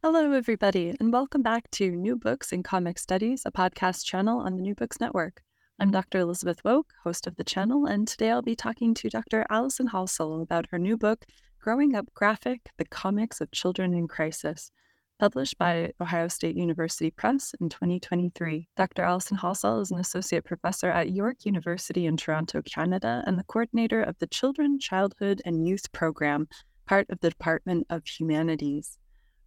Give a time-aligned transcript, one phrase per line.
[0.00, 4.54] Hello, everybody, and welcome back to New Books in Comic Studies, a podcast channel on
[4.54, 5.42] the New Books Network.
[5.80, 6.20] I'm Dr.
[6.20, 9.44] Elizabeth Woke, host of the channel, and today I'll be talking to Dr.
[9.50, 11.24] Alison Halsall about her new book,
[11.60, 14.70] Growing Up Graphic The Comics of Children in Crisis,
[15.18, 18.68] published by Ohio State University Press in 2023.
[18.76, 19.02] Dr.
[19.02, 24.00] Alison Halsall is an associate professor at York University in Toronto, Canada, and the coordinator
[24.00, 26.46] of the Children, Childhood, and Youth Program,
[26.86, 28.96] part of the Department of Humanities.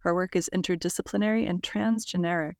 [0.02, 2.56] Her work is interdisciplinary and transgeneric.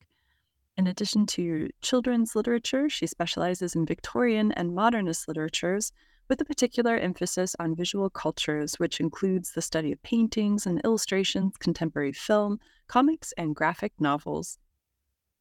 [0.77, 5.93] In addition to children's literature, she specializes in Victorian and modernist literatures,
[6.29, 11.57] with a particular emphasis on visual cultures, which includes the study of paintings and illustrations,
[11.59, 14.59] contemporary film, comics, and graphic novels.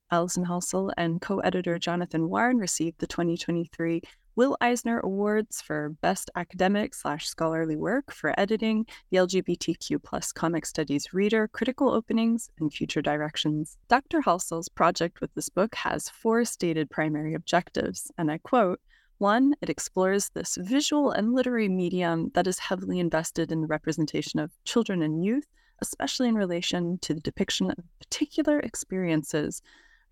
[0.09, 4.01] Alison Halsall and co editor Jonathan Warren received the 2023
[4.37, 10.65] Will Eisner Awards for Best Academic slash Scholarly Work for Editing, the LGBTQ plus Comic
[10.65, 13.77] Studies Reader, Critical Openings, and Future Directions.
[13.89, 14.21] Dr.
[14.21, 18.79] Halsall's project with this book has four stated primary objectives, and I quote,
[19.17, 24.39] one, it explores this visual and literary medium that is heavily invested in the representation
[24.39, 25.45] of children and youth,
[25.81, 29.61] especially in relation to the depiction of particular experiences,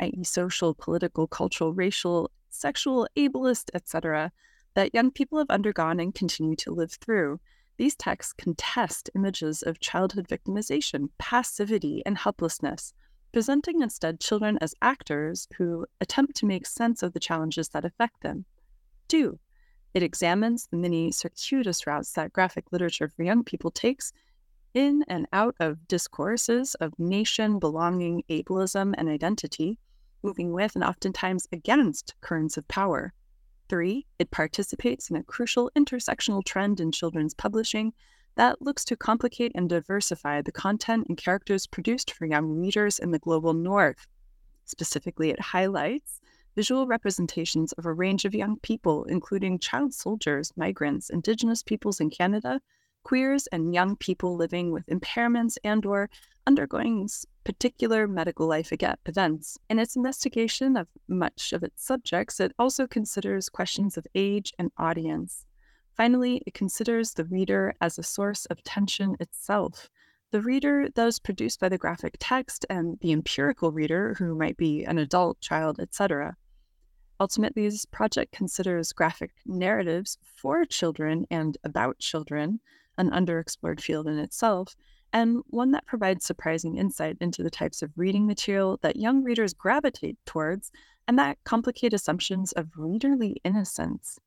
[0.02, 4.32] i.e., social, political, cultural, racial, sexual, ableist, etc.,
[4.76, 7.40] that young people have undergone and continue to live through.
[7.78, 12.94] These texts contest images of childhood victimization, passivity, and helplessness,
[13.32, 18.22] presenting instead children as actors who attempt to make sense of the challenges that affect
[18.22, 18.46] them.
[19.08, 19.40] Two,
[19.94, 24.14] it examines the many circuitous routes that graphic literature for young people takes
[24.74, 29.80] in and out of discourses of nation, belonging, ableism, and identity,
[30.24, 33.14] moving with and oftentimes against currents of power.
[33.70, 37.94] Three, it participates in a crucial intersectional trend in children's publishing
[38.36, 43.12] that looks to complicate and diversify the content and characters produced for young readers in
[43.12, 44.08] the global north.
[44.66, 46.22] Specifically, it highlights
[46.56, 52.10] visual representations of a range of young people, including child soldiers, migrants, indigenous peoples in
[52.10, 52.62] Canada,
[53.10, 56.08] queers, and young people living with impairments and or
[56.46, 57.10] undergoing
[57.44, 59.58] particular medical life events.
[59.68, 64.70] In its investigation of much of its subjects, it also considers questions of age and
[64.78, 65.48] audience.
[65.98, 69.90] Finally, it considers the reader as a source of tension itself.
[70.30, 74.84] The reader, thus produced by the graphic text, and the empirical reader, who might be
[74.84, 76.36] an adult, child, etc.
[77.20, 82.60] Ultimately, this project considers graphic narratives for children and about children,
[83.00, 84.76] an underexplored field in itself,
[85.12, 89.54] and one that provides surprising insight into the types of reading material that young readers
[89.54, 90.72] gravitate towards
[91.08, 94.20] and that complicate assumptions of readerly innocence.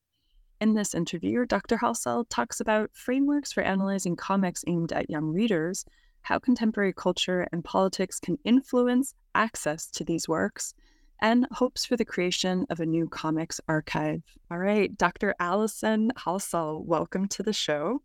[0.61, 1.77] In this interview, Dr.
[1.77, 5.85] Halsall talks about frameworks for analyzing comics aimed at young readers,
[6.23, 10.75] how contemporary culture and politics can influence access to these works,
[11.21, 14.23] and hopes for the creation of a new comics archive.
[14.51, 15.35] All right, Dr.
[15.39, 18.03] Alison Halsall, welcome to the show.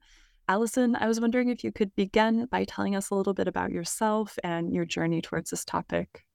[0.48, 3.72] Alison, I was wondering if you could begin by telling us a little bit about
[3.72, 6.26] yourself and your journey towards this topic.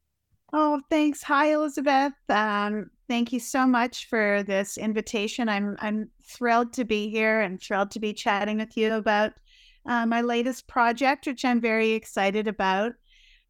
[0.52, 1.22] Oh, thanks.
[1.22, 2.12] Hi, Elizabeth.
[2.28, 5.48] Um, thank you so much for this invitation.
[5.48, 9.32] I'm I'm thrilled to be here and thrilled to be chatting with you about
[9.86, 12.92] uh, my latest project, which I'm very excited about.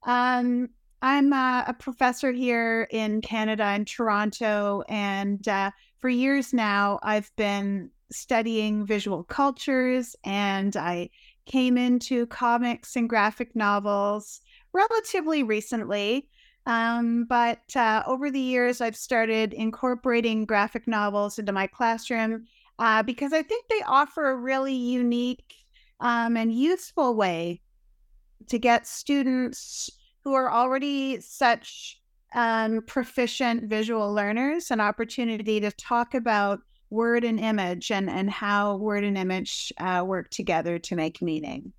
[0.05, 0.69] Um,
[1.03, 7.31] I'm uh, a professor here in Canada in Toronto, and uh, for years now, I've
[7.37, 11.11] been studying visual cultures, and I
[11.47, 14.41] came into comics and graphic novels
[14.73, 16.29] relatively recently.
[16.67, 22.45] Um, but uh, over the years, I've started incorporating graphic novels into my classroom
[22.79, 25.55] uh, because I think they offer a really unique
[26.01, 27.61] um, and useful way
[28.49, 29.91] to get students
[30.25, 32.01] who are already such
[32.35, 36.61] um, proficient visual learners an opportunity to talk about
[36.93, 41.73] word and image and, and how word and image uh, work together to make meaning.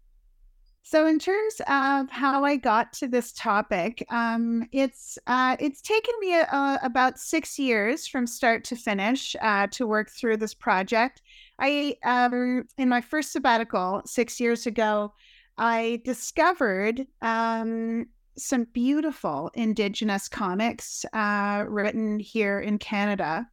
[0.85, 6.13] So, in terms of how I got to this topic, um, it's uh, it's taken
[6.19, 11.21] me uh, about six years from start to finish uh, to work through this project.
[11.57, 15.13] I um, in my first sabbatical six years ago,
[15.57, 18.07] I discovered um,
[18.37, 23.47] some beautiful Indigenous comics uh, written here in Canada.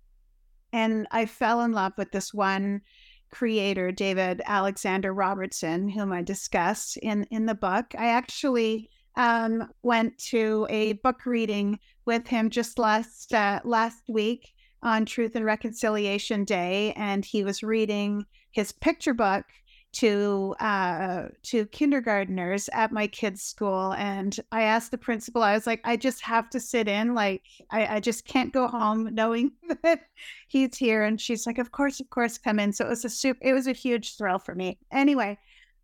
[0.72, 2.82] And I fell in love with this one
[3.30, 7.86] creator, David Alexander Robertson, whom I discuss in, in the book.
[7.96, 14.52] I actually um, went to a book reading with him just last uh, last week
[14.82, 19.44] on Truth and Reconciliation Day, and he was reading his picture book
[19.92, 25.42] to uh, to kindergarteners at my kids' school, and I asked the principal.
[25.42, 27.14] I was like, I just have to sit in.
[27.14, 29.52] Like, I, I just can't go home knowing
[29.82, 30.02] that
[30.48, 31.04] he's here.
[31.04, 32.72] And she's like, Of course, of course, come in.
[32.72, 33.40] So it was a super.
[33.42, 34.78] It was a huge thrill for me.
[34.92, 35.38] Anyway,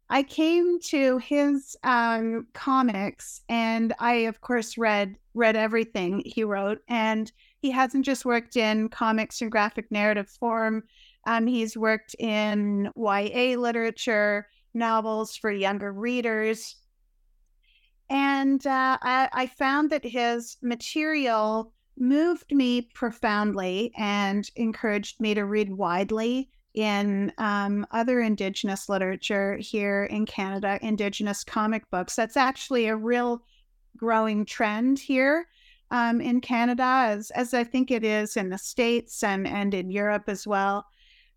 [0.09, 6.81] I came to his um, comics, and I, of course, read read everything he wrote.
[6.88, 7.31] And
[7.61, 10.85] he hasn't just worked in comics and graphic narrative form
[11.26, 16.76] um, he's worked in YA literature, novels for younger readers.
[18.08, 25.44] And uh, I, I found that his material moved me profoundly and encouraged me to
[25.44, 32.14] read widely in um, other Indigenous literature here in Canada, Indigenous comic books.
[32.14, 33.43] That's actually a real
[33.96, 35.49] growing trend here
[35.90, 39.90] um, in Canada, as, as I think it is in the States and, and in
[39.90, 40.84] Europe as well.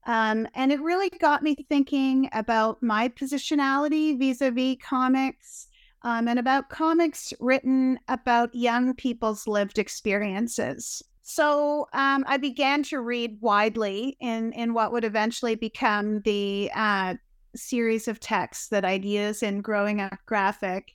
[0.10, 5.68] Um, and it really got me thinking about my positionality vis a vis comics
[6.02, 11.04] um, and about comics written about young people's lived experiences.
[11.22, 17.14] So um, I began to read widely in, in what would eventually become the uh,
[17.56, 20.92] series of texts that I'd use in growing up graphic.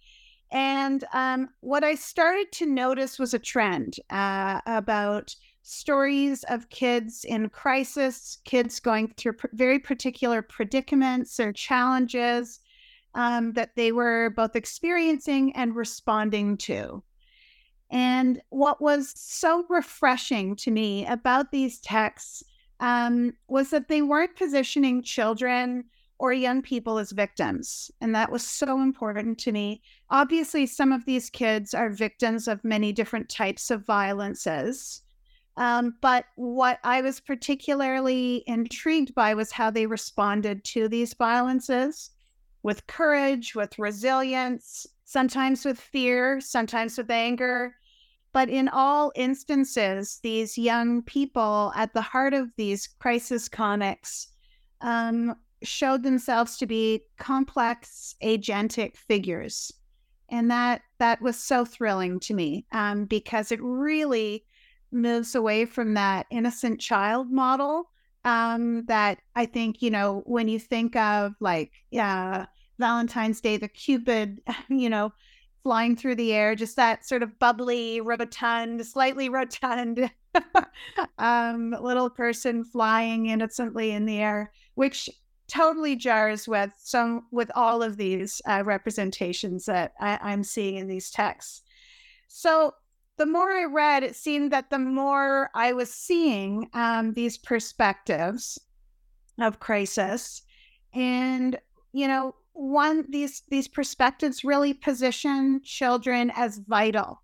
[0.50, 7.24] And um, what I started to notice was a trend uh, about stories of kids
[7.24, 12.60] in crisis, kids going through very particular predicaments or challenges
[13.14, 17.02] um, that they were both experiencing and responding to.
[17.90, 22.42] And what was so refreshing to me about these texts
[22.80, 25.84] um, was that they weren't positioning children
[26.18, 27.90] or young people as victims.
[28.02, 29.82] And that was so important to me.
[30.10, 35.02] Obviously, some of these kids are victims of many different types of violences.
[35.56, 42.10] Um, but what I was particularly intrigued by was how they responded to these violences
[42.62, 47.76] with courage, with resilience, sometimes with fear, sometimes with anger.
[48.32, 54.28] But in all instances, these young people at the heart of these crisis comics
[54.80, 59.72] um, showed themselves to be complex, agentic figures.
[60.30, 64.44] And that that was so thrilling to me um, because it really
[64.94, 67.90] moves away from that innocent child model
[68.24, 72.46] um, that I think, you know, when you think of like uh,
[72.78, 75.12] Valentine's Day, the Cupid, you know,
[75.62, 80.10] flying through the air, just that sort of bubbly, rotund, slightly rotund
[81.18, 85.08] um, little person flying innocently in the air, which
[85.48, 90.88] totally jars with some with all of these uh, representations that I, I'm seeing in
[90.88, 91.62] these texts.
[92.28, 92.74] So
[93.16, 98.58] the more I read, it seemed that the more I was seeing um, these perspectives
[99.40, 100.42] of crisis,
[100.92, 101.58] and
[101.92, 107.22] you know, one these these perspectives really position children as vital,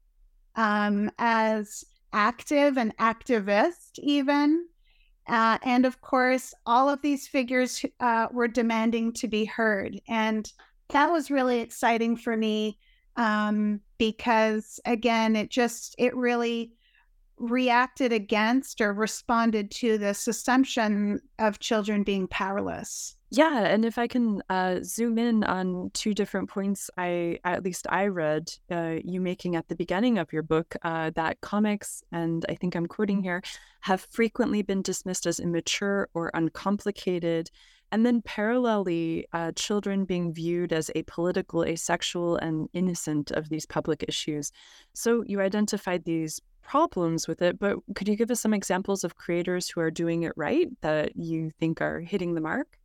[0.57, 4.67] um, as active and activist, even.
[5.29, 10.01] Uh, and of course, all of these figures uh, were demanding to be heard.
[10.09, 10.51] And
[10.89, 12.79] that was really exciting for me
[13.17, 16.73] um, because again, it just it really
[17.41, 23.17] reacted against or responded to this assumption of children being powerless.
[23.33, 27.87] Yeah, and if I can uh, zoom in on two different points, I at least
[27.89, 32.45] I read uh, you making at the beginning of your book uh, that comics, and
[32.49, 33.41] I think I'm quoting here,
[33.83, 37.53] have frequently been dismissed as immature or uncomplicated,
[37.93, 44.05] and then parallelly, uh, children being viewed as apolitical, asexual, and innocent of these public
[44.07, 44.53] issues.
[44.95, 49.17] So you identified these problems with it, but could you give us some examples of
[49.17, 52.79] creators who are doing it right that you think are hitting the mark?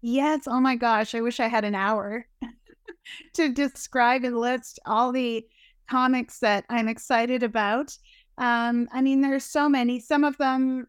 [0.00, 0.42] Yes.
[0.46, 1.14] Oh my gosh.
[1.14, 2.26] I wish I had an hour
[3.34, 5.46] to describe and list all the
[5.88, 7.96] comics that I'm excited about.
[8.38, 10.00] Um, I mean, there's so many.
[10.00, 10.86] Some of them,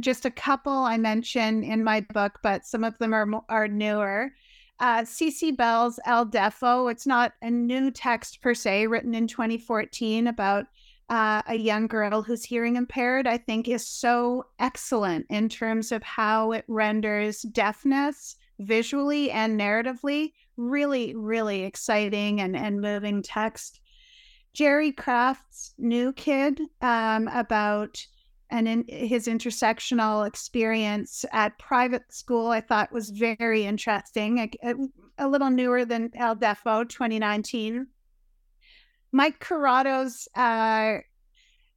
[0.00, 4.32] just a couple I mention in my book, but some of them are are newer.
[4.78, 6.90] Uh, Cece Bell's El Deafo.
[6.90, 10.66] It's not a new text per se, written in 2014 about
[11.10, 16.02] uh, a young girl who's hearing impaired, I think is so excellent in terms of
[16.02, 23.80] how it renders deafness visually and narratively really, really exciting and, and moving text.
[24.52, 28.04] Jerry Craft's new kid um, about
[28.50, 34.38] and in his intersectional experience at private school, I thought was very interesting.
[34.62, 34.74] A,
[35.18, 37.86] a, little newer than El Deafo 2019.
[39.12, 40.98] Mike Curato's uh,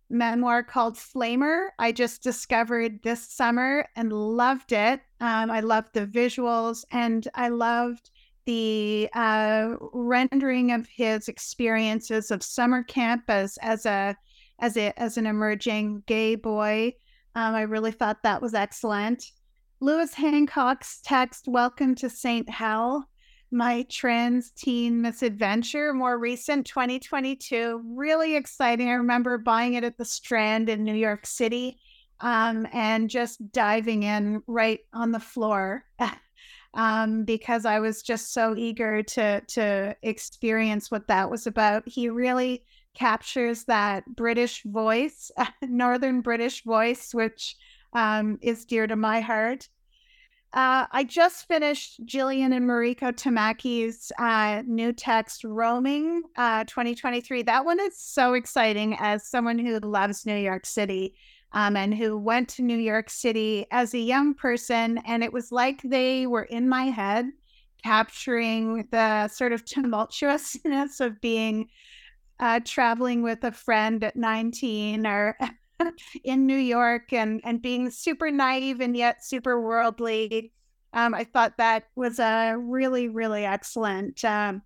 [0.09, 1.69] memoir called Flamer.
[1.79, 5.01] I just discovered this summer and loved it.
[5.19, 8.11] Um, I loved the visuals and I loved
[8.45, 14.15] the uh, rendering of his experiences of summer camp as as a
[14.63, 16.93] as a as an emerging gay boy.
[17.35, 19.25] Um, I really thought that was excellent.
[19.81, 23.07] Lewis Hancox's text "Welcome to Saint Hell."
[23.51, 27.83] my trans teen misadventure, more recent 2022.
[27.85, 28.89] Really exciting.
[28.89, 31.77] I remember buying it at the Strand in New York City
[32.21, 35.85] um, and just diving in right on the floor.
[36.73, 41.87] um, because I was just so eager to to experience what that was about.
[41.87, 45.31] He really captures that British voice,
[45.61, 47.55] Northern British voice, which
[47.93, 49.69] um, is dear to my heart.
[50.53, 57.41] Uh, I just finished Jillian and Mariko Tamaki's uh, new text, Roaming uh, 2023.
[57.41, 61.15] That one is so exciting as someone who loves New York City
[61.53, 64.99] um, and who went to New York City as a young person.
[65.07, 67.31] And it was like they were in my head,
[67.83, 71.67] capturing the sort of tumultuousness of being
[72.43, 75.37] uh, traveling with a friend at 19 or
[76.25, 80.51] in New York and and being super naive and yet super worldly.
[80.91, 84.61] Um, I thought that was a really really excellent um,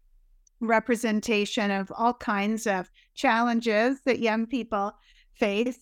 [0.60, 4.94] representation of all kinds of challenges that young people
[5.36, 5.78] face.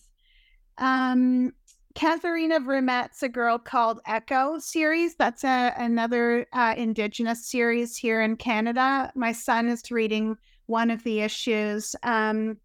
[0.76, 1.52] Um,
[1.94, 5.14] Katherena Vermette's A Girl Called Echo series.
[5.14, 9.10] That's a, another uh, Indigenous series here in Canada.
[9.14, 10.36] My son is reading
[10.66, 11.96] one of the issues.
[12.02, 12.58] Um,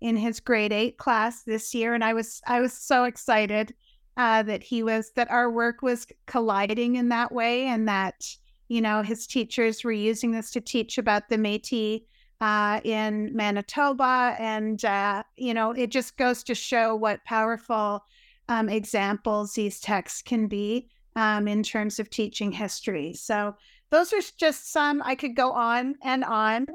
[0.00, 3.74] in his grade eight class this year, and I was I was so excited
[4.16, 8.26] uh, that he was that our work was colliding in that way, and that
[8.68, 12.04] you know his teachers were using this to teach about the Métis
[12.40, 18.04] uh, in Manitoba, and uh, you know it just goes to show what powerful
[18.48, 23.12] um, examples these texts can be um, in terms of teaching history.
[23.12, 23.54] So
[23.90, 25.02] those are just some.
[25.04, 26.66] I could go on and on.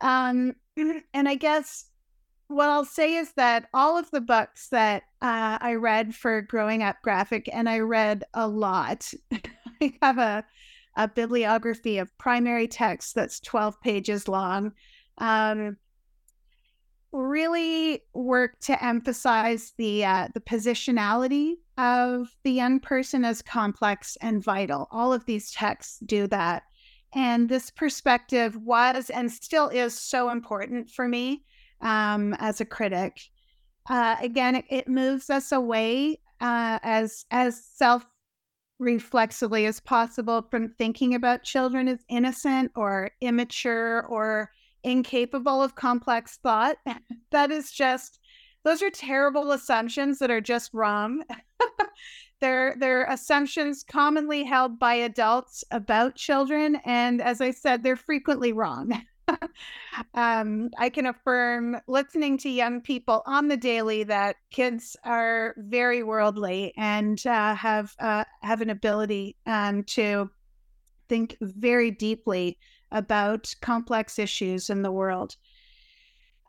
[0.00, 1.86] Um, and I guess
[2.48, 6.82] what I'll say is that all of the books that uh, I read for growing
[6.82, 9.10] up graphic, and I read a lot,
[9.80, 10.44] I have a,
[10.96, 14.72] a bibliography of primary text that's 12 pages long,
[15.18, 15.76] um,
[17.12, 24.42] really work to emphasize the, uh, the positionality of the young person as complex and
[24.42, 24.88] vital.
[24.90, 26.64] All of these texts do that.
[27.14, 31.44] And this perspective was and still is so important for me
[31.80, 33.20] um, as a critic.
[33.88, 38.04] Uh, again, it, it, moves us away uh, as as self
[38.78, 44.50] reflexively as possible from thinking about children as innocent or immature or
[44.82, 46.76] incapable of complex thought.
[47.30, 48.18] that is just
[48.64, 51.22] those are terrible assumptions that are just wrong.
[52.44, 58.92] they're assumptions commonly held by adults about children and as I said they're frequently wrong.
[60.14, 66.02] um, I can affirm listening to young people on the daily that kids are very
[66.02, 70.30] worldly and uh, have uh, have an ability um, to
[71.08, 72.58] think very deeply
[72.90, 75.36] about complex issues in the world.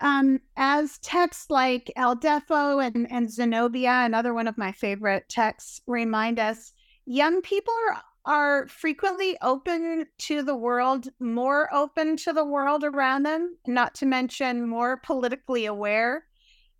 [0.01, 5.81] Um, as texts like El Deafo and, and Zenobia, another one of my favorite texts,
[5.87, 6.73] remind us,
[7.05, 13.23] young people are are frequently open to the world, more open to the world around
[13.23, 16.25] them, not to mention more politically aware.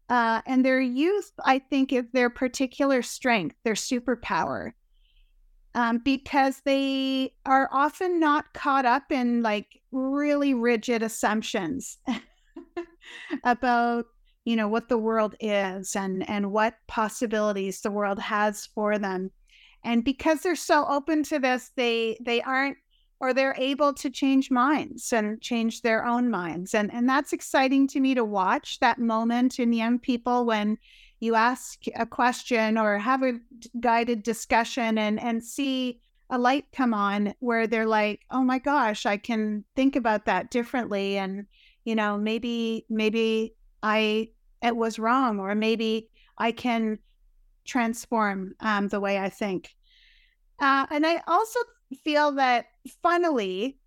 [0.09, 4.71] Uh, and their youth, I think, is their particular strength, their superpower,
[5.75, 11.99] um, because they are often not caught up in like really rigid assumptions
[13.43, 14.05] about
[14.45, 19.31] you know what the world is and and what possibilities the world has for them.
[19.83, 22.77] And because they're so open to this they they aren't
[23.19, 26.73] or they're able to change minds and change their own minds.
[26.73, 30.77] And and that's exciting to me to watch that moment in young people when
[31.19, 33.39] you ask a question or have a
[33.79, 39.05] guided discussion and and see a light come on where they're like oh my gosh
[39.05, 41.17] i can think about that differently.
[41.17, 41.45] And
[41.85, 44.27] you know maybe maybe i
[44.65, 46.97] it was wrong, or maybe I can
[47.65, 49.75] transform um, the way I think.
[50.59, 51.59] Uh, and I also
[52.03, 52.65] feel that,
[53.03, 53.77] funnily,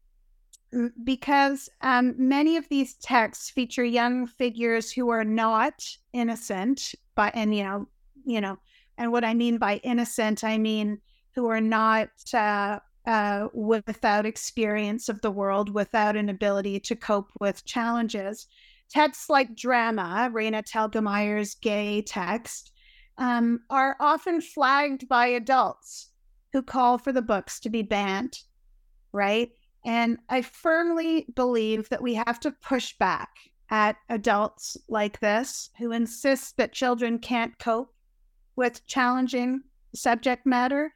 [1.02, 7.54] because um, many of these texts feature young figures who are not innocent, but and
[7.54, 7.88] you know,
[8.24, 8.58] you know,
[8.98, 11.00] and what I mean by innocent, I mean
[11.34, 12.78] who are not uh,
[13.08, 18.46] uh, without experience of the world, without an ability to cope with challenges.
[18.90, 22.72] Texts like Drama, Raina Telgemeier's gay text,
[23.16, 26.10] um, are often flagged by adults
[26.52, 28.40] who call for the books to be banned,
[29.12, 29.52] right?
[29.86, 33.30] And I firmly believe that we have to push back
[33.70, 37.94] at adults like this who insist that children can't cope
[38.54, 39.62] with challenging
[39.94, 40.92] subject matter.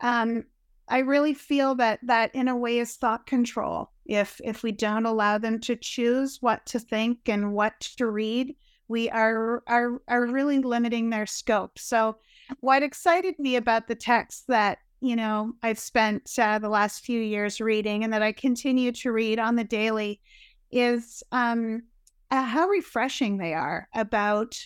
[0.00, 0.44] Um,
[0.88, 3.90] I really feel that that in a way is thought control.
[4.06, 8.54] If if we don't allow them to choose what to think and what to read
[8.88, 11.78] we are are are really limiting their scope.
[11.78, 12.16] So
[12.60, 17.20] what excited me about the text that you know i've spent uh, the last few
[17.20, 20.20] years reading and that i continue to read on the daily
[20.70, 21.82] is um,
[22.30, 24.56] uh, how refreshing they are about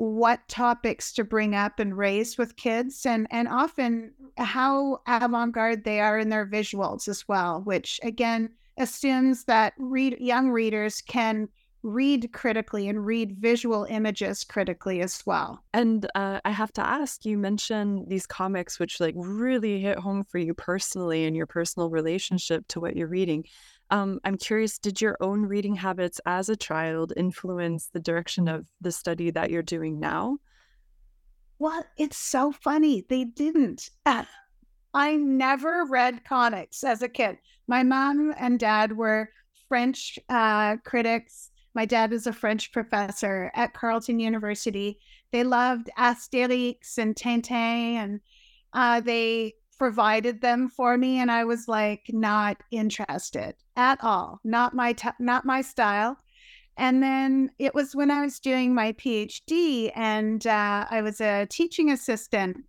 [0.00, 6.00] what topics to bring up and raise with kids and and often how avant-garde they
[6.00, 11.50] are in their visuals as well which again assumes that read young readers can
[11.82, 15.62] read critically and read visual images critically as well.
[15.72, 20.24] And uh, I have to ask, you mentioned these comics, which like really hit home
[20.24, 23.44] for you personally and your personal relationship to what you're reading.
[23.90, 28.68] Um, I'm curious, did your own reading habits as a child influence the direction of
[28.80, 30.38] the study that you're doing now?
[31.58, 33.04] Well, it's so funny.
[33.08, 33.90] They didn't.
[34.94, 37.38] I never read comics as a kid.
[37.68, 39.30] My mom and dad were
[39.68, 41.50] French uh, critics.
[41.74, 44.98] My dad is a French professor at Carleton University.
[45.32, 47.50] They loved Asterix and Tintin,
[47.96, 48.20] and
[48.72, 54.40] uh, they provided them for me, and I was like not interested at all.
[54.44, 56.18] Not my t- not my style.
[56.76, 61.46] And then it was when I was doing my PhD, and uh, I was a
[61.46, 62.64] teaching assistant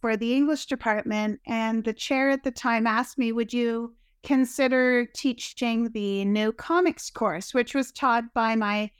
[0.00, 1.40] for the English department.
[1.46, 3.95] And the chair at the time asked me, Would you
[4.26, 8.90] consider teaching the new comics course, which was taught by my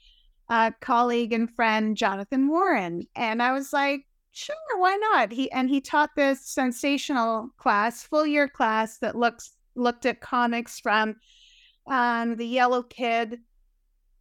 [0.48, 3.06] uh, colleague and friend, Jonathan Warren?
[3.16, 5.32] And I was like, Sure, why not?
[5.32, 10.78] He and he taught this sensational class, full year class that looks looked at comics
[10.78, 11.16] from
[11.86, 13.40] um, the Yellow Kid,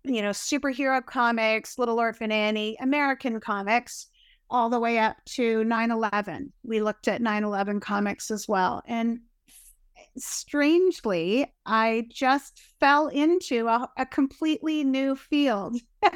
[0.06, 4.08] you know, superhero comics, Little Orphan Annie, American comics,
[4.50, 6.54] all the way up to 9 11.
[6.63, 8.84] We looked at 9 11 comics as well.
[8.88, 9.20] And
[10.17, 15.78] strangely, I just fell into a, a completely new field.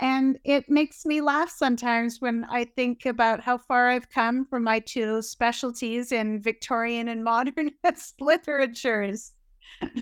[0.00, 4.64] and it makes me laugh sometimes when I think about how far I've come from
[4.64, 9.32] my two specialties in Victorian and modernist literatures.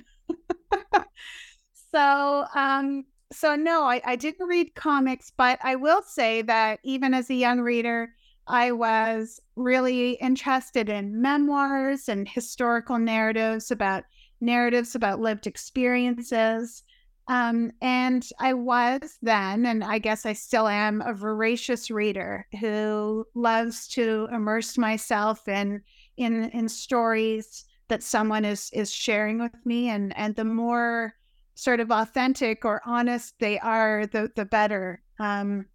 [1.94, 7.14] so, um, so no, I, I didn't read comics, but I will say that even
[7.14, 8.10] as a young reader,
[8.46, 14.04] I was really interested in memoirs and historical narratives about
[14.40, 16.82] narratives about lived experiences.
[17.28, 23.26] Um, and I was then, and I guess I still am, a voracious reader who
[23.34, 25.82] loves to immerse myself in
[26.16, 29.88] in in stories that someone is is sharing with me.
[29.88, 31.14] And and the more
[31.56, 35.02] sort of authentic or honest they are, the the better.
[35.18, 35.66] Um,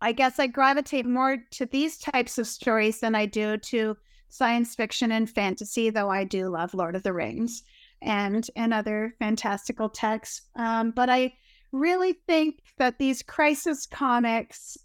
[0.00, 3.96] I guess I gravitate more to these types of stories than I do to
[4.28, 7.62] science fiction and fantasy, though I do love Lord of the Rings
[8.00, 10.42] and and other fantastical texts.
[10.56, 11.34] Um, but I
[11.72, 14.78] really think that these crisis comics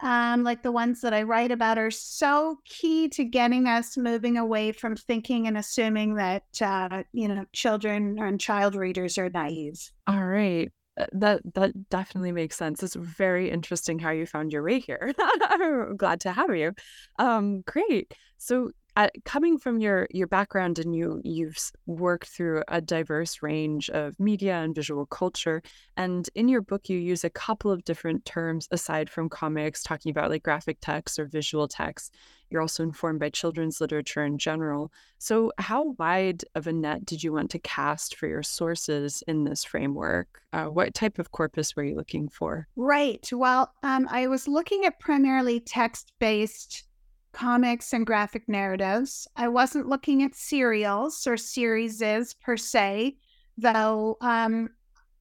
[0.00, 4.36] um, like the ones that I write about, are so key to getting us moving
[4.36, 9.90] away from thinking and assuming that, uh, you know, children and child readers are naive.
[10.06, 10.70] All right.
[10.98, 12.82] Uh, that that definitely makes sense.
[12.82, 15.12] It's very interesting how you found your way here.
[15.42, 16.74] I'm glad to have you.
[17.18, 18.12] Um, great.
[18.38, 21.56] So uh, coming from your your background and you you've
[21.86, 25.62] worked through a diverse range of media and visual culture
[25.96, 30.10] and in your book you use a couple of different terms aside from comics talking
[30.10, 32.12] about like graphic text or visual text.
[32.50, 34.90] You're also informed by children's literature in general.
[35.18, 39.44] So how wide of a net did you want to cast for your sources in
[39.44, 40.40] this framework?
[40.52, 42.66] Uh, what type of corpus were you looking for?
[42.74, 43.28] Right.
[43.32, 46.87] Well um, i was looking at primarily text-based
[47.32, 49.28] comics and graphic narratives.
[49.36, 52.02] I wasn't looking at serials or series
[52.34, 53.16] per se,
[53.56, 54.70] though, um,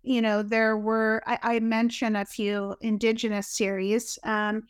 [0.04, 4.18] you know, there were, I, I mentioned a few indigenous series.
[4.24, 4.64] Um,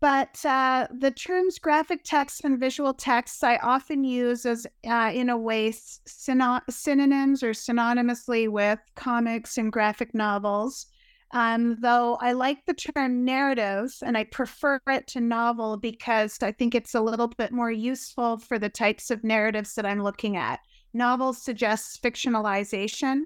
[0.00, 5.28] but uh, the terms graphic text and visual text I often use as, uh, in
[5.28, 10.86] a way, syn- synonyms or synonymously with comics and graphic novels.
[11.32, 16.52] Um, though I like the term narrative and I prefer it to novel because I
[16.52, 20.38] think it's a little bit more useful for the types of narratives that I'm looking
[20.38, 20.60] at.
[20.94, 23.24] Novels suggests fictionalization,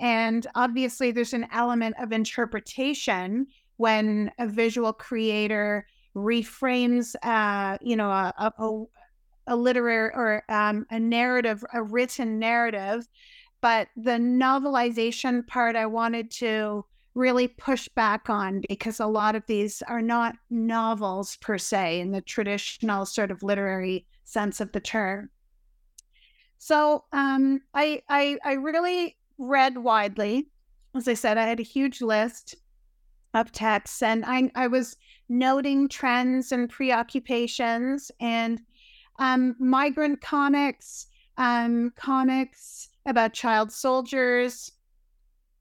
[0.00, 5.86] and obviously there's an element of interpretation when a visual creator
[6.16, 8.84] reframes, uh, you know, a, a,
[9.48, 13.06] a literary or um, a narrative, a written narrative.
[13.60, 19.44] But the novelization part, I wanted to really push back on because a lot of
[19.46, 24.80] these are not novels per se in the traditional sort of literary sense of the
[24.80, 25.30] term.
[26.58, 30.48] So um, I, I I really read widely.
[30.94, 32.54] As I said, I had a huge list
[33.34, 34.96] of texts, and I I was
[35.28, 38.60] noting trends and preoccupations and
[39.18, 44.72] um, migrant comics, um, comics about child soldiers,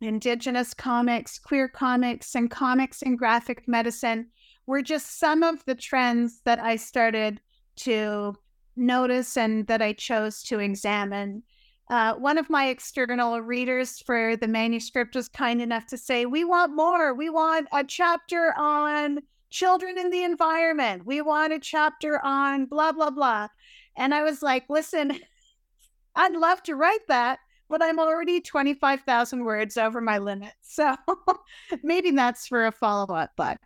[0.02, 4.28] Indigenous comics, queer comics, and comics and graphic medicine
[4.66, 7.40] were just some of the trends that I started
[7.78, 8.36] to
[8.76, 11.44] notice and that I chose to examine.
[11.90, 16.46] Uh, one of my external readers for the manuscript was kind enough to say, We
[16.46, 17.14] want more.
[17.14, 21.06] We want a chapter on children in the environment.
[21.06, 23.50] We want a chapter on blah, blah, blah.
[23.98, 25.20] And I was like, Listen,
[26.16, 27.40] I'd love to write that,
[27.72, 30.54] but I'm already 25,000 words over my limit.
[30.62, 30.96] So
[31.84, 33.58] maybe that's for a follow up book.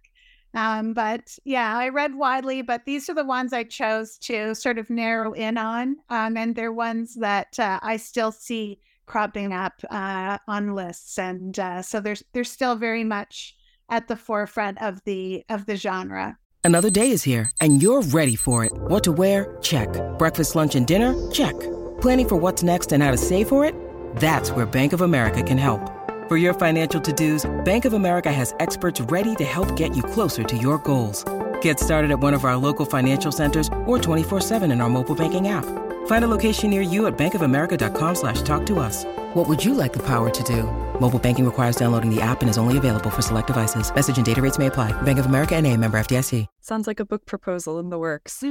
[0.53, 4.77] Um, but yeah, I read widely, but these are the ones I chose to sort
[4.77, 5.97] of narrow in on.
[6.09, 11.19] Um, and they're ones that uh, I still see cropping up uh, on lists.
[11.19, 13.55] And uh, so there's they're still very much
[13.89, 16.37] at the forefront of the of the genre.
[16.63, 18.71] Another day is here and you're ready for it.
[18.73, 19.57] What to wear?
[19.61, 19.89] Check.
[20.17, 21.13] Breakfast, lunch, and dinner?
[21.31, 21.53] Check.
[22.01, 23.75] Planning for what's next and how to save for it?
[24.15, 25.91] That's where Bank of America can help.
[26.27, 30.43] For your financial to-dos, Bank of America has experts ready to help get you closer
[30.43, 31.23] to your goals.
[31.61, 35.49] Get started at one of our local financial centers or 24-7 in our mobile banking
[35.49, 35.65] app.
[36.07, 39.05] Find a location near you at bankofamerica.com slash talk to us.
[39.35, 40.63] What would you like the power to do?
[40.99, 43.93] Mobile banking requires downloading the app and is only available for select devices.
[43.93, 44.93] Message and data rates may apply.
[45.01, 46.47] Bank of America and a member FDIC.
[46.61, 48.43] Sounds like a book proposal in the works.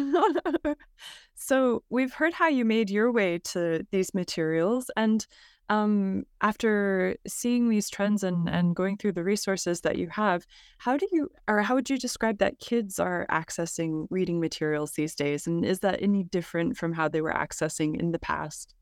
[1.34, 5.26] so we've heard how you made your way to these materials and
[5.70, 10.46] um, after seeing these trends and, and going through the resources that you have,
[10.78, 15.14] how do you or how would you describe that kids are accessing reading materials these
[15.14, 15.46] days?
[15.46, 18.74] And is that any different from how they were accessing in the past?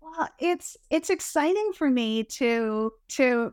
[0.00, 3.52] Well, it's it's exciting for me to to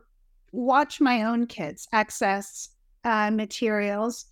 [0.52, 2.68] watch my own kids access
[3.04, 4.26] uh, materials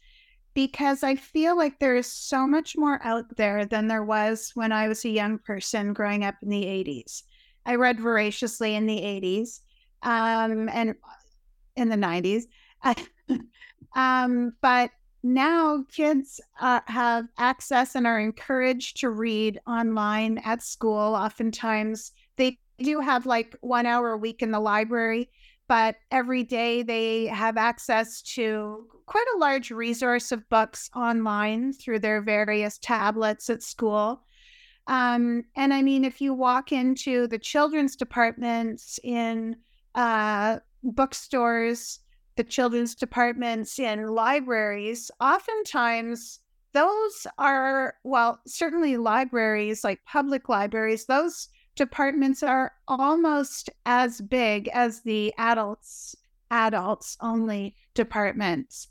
[0.54, 4.70] because I feel like there is so much more out there than there was when
[4.70, 7.22] I was a young person growing up in the 80s.
[7.66, 9.60] I read voraciously in the 80s
[10.02, 10.94] um, and
[11.76, 12.44] in the 90s.
[13.94, 14.90] um, but
[15.22, 21.14] now kids uh, have access and are encouraged to read online at school.
[21.14, 25.30] Oftentimes, they do have like one hour a week in the library,
[25.68, 32.00] but every day they have access to quite a large resource of books online through
[32.00, 34.24] their various tablets at school.
[34.86, 39.56] Um, and I mean, if you walk into the children's departments in
[39.94, 42.00] uh, bookstores,
[42.36, 46.40] the children's departments in libraries, oftentimes
[46.72, 55.02] those are, well, certainly libraries like public libraries, those departments are almost as big as
[55.02, 56.16] the adults
[56.50, 58.88] adults only departments.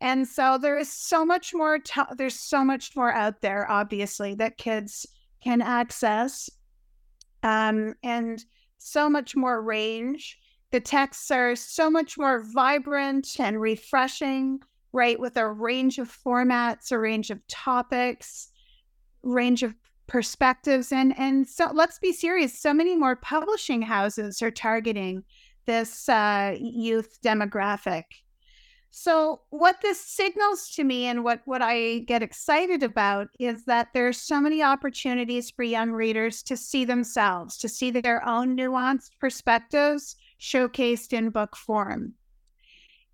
[0.00, 4.34] And so there is so much more, t- there's so much more out there, obviously,
[4.36, 5.06] that kids
[5.44, 6.48] can access
[7.42, 8.42] um, and
[8.78, 10.38] so much more range.
[10.72, 14.60] The texts are so much more vibrant and refreshing,
[14.92, 15.20] right?
[15.20, 18.48] With a range of formats, a range of topics,
[19.22, 19.74] range of
[20.06, 20.90] perspectives.
[20.90, 22.60] And, and so let's be serious.
[22.60, 25.22] So many more publishing houses are targeting
[25.66, 28.04] this uh, youth demographic.
[28.96, 33.88] So, what this signals to me and what, what I get excited about is that
[33.92, 39.10] there's so many opportunities for young readers to see themselves, to see their own nuanced
[39.18, 42.14] perspectives showcased in book form.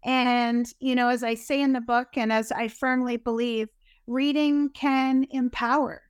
[0.04, 3.70] And, you know, as I say in the book, and as I firmly believe,
[4.06, 6.02] reading can empower,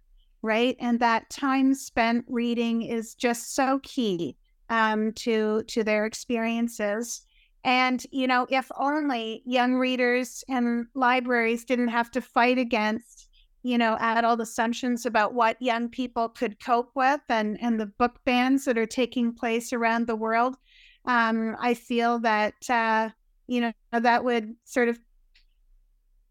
[0.42, 0.76] right?
[0.80, 4.36] And that time spent reading is just so key
[4.68, 7.22] um, to to their experiences.
[7.64, 13.28] And, you know, if only young readers and libraries didn't have to fight against,
[13.62, 18.18] you know, adult assumptions about what young people could cope with and, and the book
[18.24, 20.56] bans that are taking place around the world.
[21.04, 23.10] Um, I feel that, uh,
[23.46, 24.98] you know, that would sort of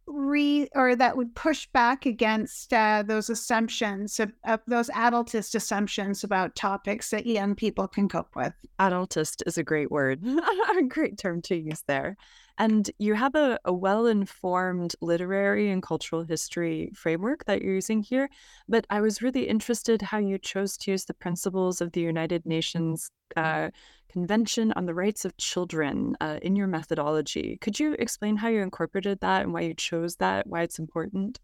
[0.09, 6.23] re or that would push back against uh, those assumptions of, of, those adultist assumptions
[6.23, 8.53] about topics that young people can cope with.
[8.79, 10.23] Adultist is a great word.
[10.79, 12.15] A great term to use there
[12.59, 18.29] and you have a, a well-informed literary and cultural history framework that you're using here
[18.67, 22.45] but i was really interested how you chose to use the principles of the united
[22.45, 23.69] nations uh,
[24.09, 27.57] Convention on the Rights of Children uh, in your methodology.
[27.61, 31.39] Could you explain how you incorporated that and why you chose that, why it's important?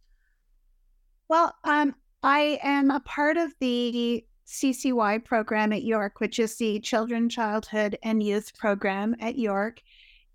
[1.28, 6.80] Well, um, I am a part of the CCY program at York, which is the
[6.80, 9.82] Children, Childhood, and Youth program at York.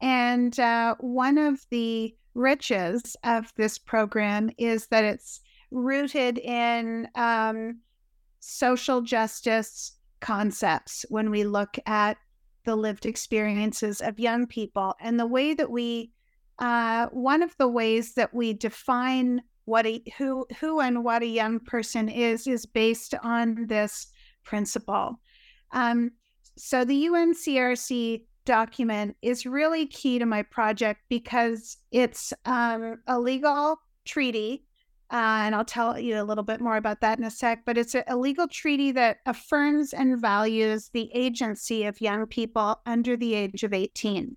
[0.00, 7.80] And uh, one of the riches of this program is that it's rooted in um,
[8.40, 12.16] social justice concepts when we look at
[12.64, 14.94] the lived experiences of young people.
[15.00, 16.12] And the way that we
[16.58, 21.26] uh, one of the ways that we define what a who who and what a
[21.26, 24.08] young person is is based on this
[24.44, 25.18] principle.
[25.72, 26.10] Um,
[26.56, 33.76] so the uncrc document is really key to my project because it's um, a legal
[34.04, 34.64] treaty
[35.12, 37.64] uh, and I'll tell you a little bit more about that in a sec.
[37.64, 43.16] But it's a, legal treaty that affirms and values the agency of young people under
[43.16, 44.36] the age of 18.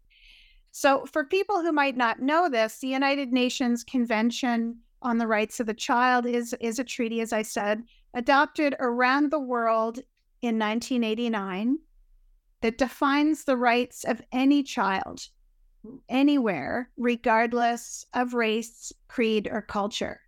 [0.71, 5.59] So, for people who might not know this, the United Nations Convention on the Rights
[5.59, 7.83] of the Child is, is a treaty, as I said,
[8.15, 9.99] adopted around the world
[10.41, 11.77] in 1989
[12.63, 15.27] that defines the rights of any child
[16.07, 20.21] anywhere, regardless of race, creed, or culture.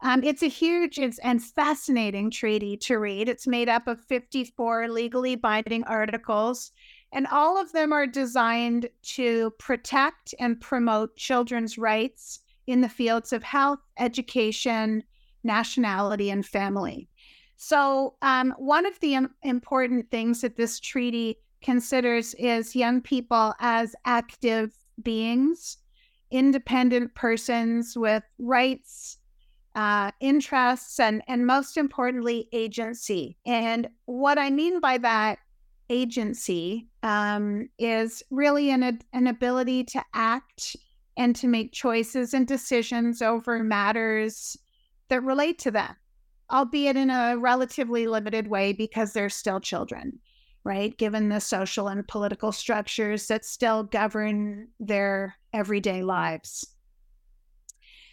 [0.00, 3.28] Um, it's a huge and fascinating treaty to read.
[3.28, 6.70] It's made up of 54 legally binding articles,
[7.12, 13.32] and all of them are designed to protect and promote children's rights in the fields
[13.32, 15.02] of health, education,
[15.42, 17.08] nationality, and family.
[17.56, 23.94] So, um, one of the important things that this treaty considers is young people as
[24.04, 25.78] active beings,
[26.30, 29.18] independent persons with rights
[29.74, 33.36] uh, interests, and, and most importantly, agency.
[33.46, 35.38] And what I mean by that
[35.88, 40.76] agency um, is really an, an ability to act
[41.16, 44.56] and to make choices and decisions over matters
[45.08, 45.94] that relate to them,
[46.50, 50.18] albeit in a relatively limited way because they're still children,
[50.64, 50.96] right?
[50.98, 56.66] Given the social and political structures that still govern their everyday lives.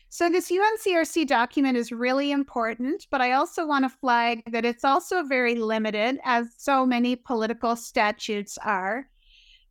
[0.10, 4.86] So, this UNCRC document is really important, but I also want to flag that it's
[4.86, 9.10] also very limited, as so many political statutes are.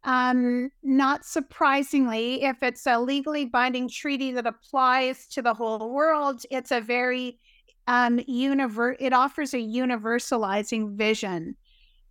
[0.05, 6.43] Um, not surprisingly, if it's a legally binding treaty that applies to the whole world,
[6.51, 7.39] it's a very
[7.89, 11.57] um, it offers a universalizing vision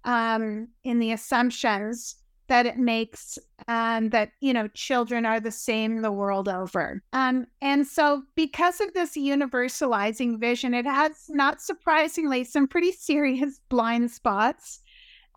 [0.05, 2.15] um, in the assumptions
[2.47, 7.01] that it makes um, that you know children are the same the world over.
[7.11, 13.59] Um, and so because of this universalizing vision it has not surprisingly some pretty serious
[13.69, 14.81] blind spots.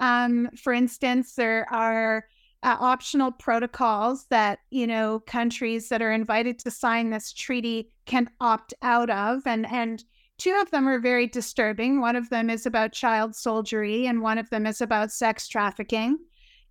[0.01, 2.27] Um, for instance there are
[2.63, 8.29] uh, optional protocols that you know countries that are invited to sign this treaty can
[8.41, 10.05] opt out of and and
[10.39, 14.39] two of them are very disturbing one of them is about child soldiery and one
[14.39, 16.19] of them is about sex trafficking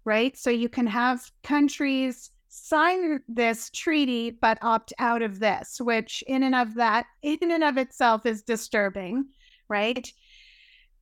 [0.08, 0.38] right?
[0.38, 6.44] So you can have countries sign this treaty but opt out of this, which in
[6.44, 9.26] and of that, in and of itself is disturbing,
[9.68, 10.12] right?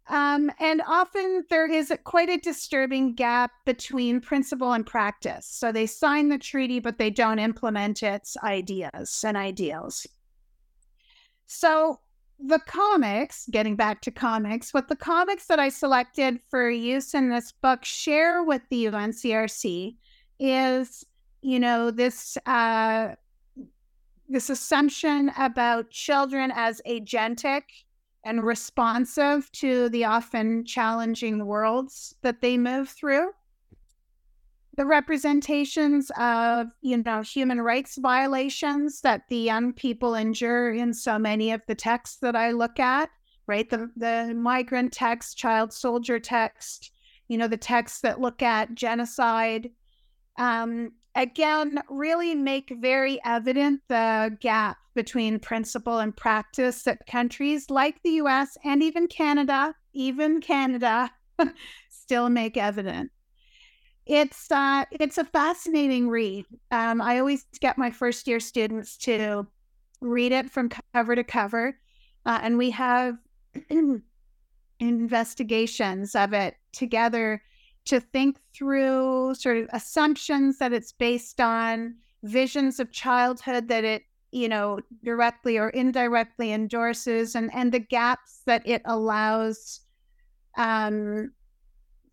[0.08, 5.48] Um, and often there is a, quite a disturbing gap between principle and practice.
[5.48, 10.08] So they sign the treaty, but they don't implement its ideas and ideals.
[11.46, 12.00] So
[12.40, 17.30] the comics, getting back to comics, what the comics that I selected for use in
[17.30, 19.96] this book share with the UNCRC
[20.40, 21.06] is,
[21.42, 23.16] you know, this uh,
[24.28, 27.62] this assumption about children as agentic
[28.24, 33.30] and responsive to the often challenging worlds that they move through
[34.78, 41.18] the representations of you know human rights violations that the young people endure in so
[41.18, 43.10] many of the texts that I look at,
[43.48, 43.70] right?
[43.70, 46.92] The the migrant text, child soldier text,
[47.28, 49.70] you know, the texts that look at genocide.
[50.38, 58.02] Um, again, really make very evident the gap between principle and practice that countries like
[58.04, 61.12] the US and even Canada, even Canada,
[61.90, 63.12] still make evident
[64.06, 66.46] it's uh, it's a fascinating read.
[66.72, 69.48] Um, I always get my first year students to
[70.02, 71.78] read it from cover to cover,
[72.26, 73.18] uh, and we have
[74.80, 77.42] investigations of it together
[77.86, 84.04] to think through sort of assumptions that it's based on, visions of childhood that it
[84.32, 89.82] you know directly or indirectly endorses, and and the gaps that it allows,
[90.58, 91.32] um,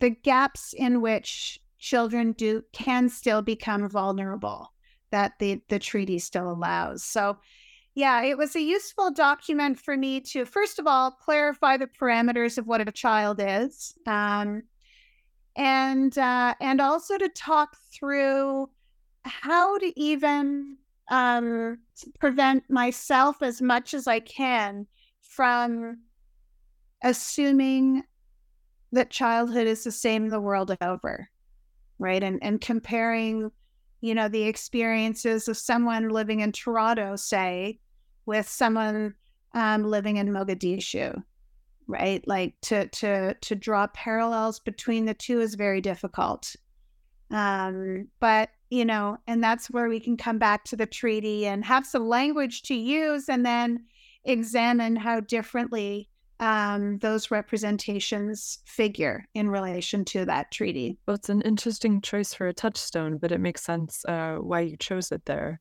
[0.01, 4.73] the gaps in which children do can still become vulnerable
[5.11, 7.05] that the the treaty still allows.
[7.05, 7.37] So
[7.95, 12.57] yeah, it was a useful document for me to first of all clarify the parameters
[12.57, 14.63] of what a child is, um,
[15.57, 18.71] and uh, and also to talk through
[19.25, 20.77] how to even
[21.11, 21.79] um,
[22.21, 24.87] prevent myself as much as I can
[25.21, 25.99] from
[27.03, 28.05] assuming
[28.93, 31.29] that childhood is the same the world over
[32.03, 32.23] right?
[32.23, 33.51] And and comparing,
[34.01, 37.79] you know, the experiences of someone living in Toronto, say,
[38.27, 39.15] with someone
[39.55, 41.23] um, living in Mogadishu,
[41.87, 42.27] right?
[42.27, 46.55] Like to to to draw parallels between the two is very difficult.
[47.31, 51.65] Um, but you know, and that's where we can come back to the treaty and
[51.65, 53.85] have some language to use, and then
[54.25, 56.09] examine how differently
[56.43, 60.99] um, those representations figure in relation to that treaty.
[61.07, 64.77] Well, it's an interesting choice for a touchstone, but it makes sense uh, why you
[64.77, 65.61] chose it there.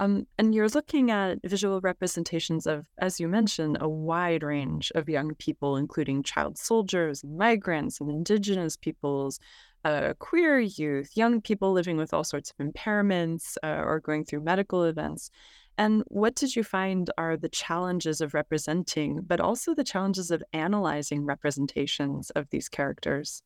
[0.00, 5.08] Um, and you're looking at visual representations of, as you mentioned, a wide range of
[5.08, 9.40] young people, including child soldiers, migrants, and indigenous peoples,
[9.86, 14.42] uh, queer youth, young people living with all sorts of impairments uh, or going through
[14.42, 15.30] medical events.
[15.78, 20.42] And what did you find are the challenges of representing, but also the challenges of
[20.52, 23.44] analyzing representations of these characters?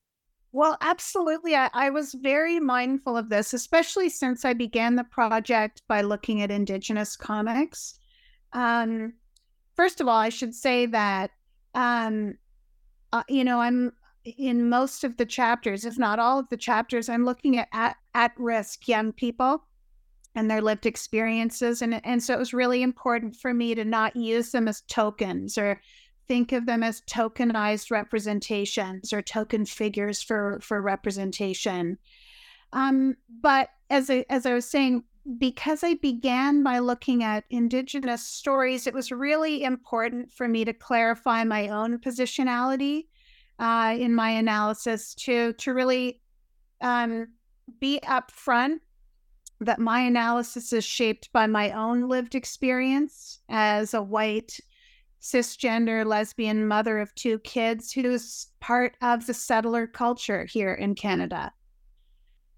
[0.50, 1.54] Well, absolutely.
[1.54, 6.42] I, I, was very mindful of this, especially since I began the project by looking
[6.42, 7.98] at Indigenous comics.
[8.52, 9.14] Um,
[9.76, 11.30] first of all, I should say that,
[11.74, 12.34] um,
[13.12, 13.92] uh, you know, I'm
[14.24, 17.96] in most of the chapters, if not all of the chapters, I'm looking at at,
[18.14, 19.64] at risk young people
[20.34, 21.82] and their lived experiences.
[21.82, 25.58] And, and so it was really important for me to not use them as tokens
[25.58, 25.80] or
[26.28, 31.98] think of them as tokenized representations or token figures for, for representation.
[32.72, 35.04] Um, but as I, as I was saying,
[35.38, 40.72] because I began by looking at Indigenous stories, it was really important for me to
[40.72, 43.04] clarify my own positionality
[43.58, 46.20] uh, in my analysis to to really
[46.80, 47.28] um,
[47.80, 48.80] be upfront
[49.64, 54.58] that my analysis is shaped by my own lived experience as a white
[55.20, 61.52] cisgender lesbian mother of two kids who's part of the settler culture here in Canada.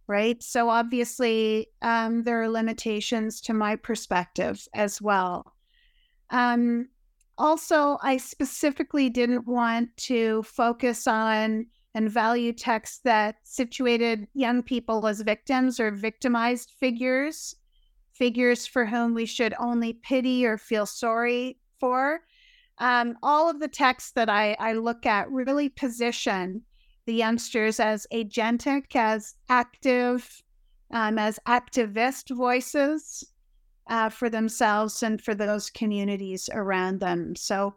[0.06, 0.42] Right.
[0.42, 5.54] So obviously, um, there are limitations to my perspective as well.
[6.30, 6.88] Um,
[7.38, 15.06] also, I specifically didn't want to focus on and value texts that situated young people
[15.06, 17.54] as victims or victimized figures,
[18.12, 22.20] figures for whom we should only pity or feel sorry for.
[22.78, 26.62] Um, all of the texts that I, I look at really position
[27.06, 30.42] the youngsters as agentic, as active,
[30.90, 33.24] um, as activist voices
[33.88, 37.36] uh, for themselves and for those communities around them.
[37.36, 37.74] So